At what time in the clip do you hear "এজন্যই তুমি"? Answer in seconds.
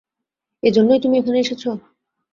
0.63-1.15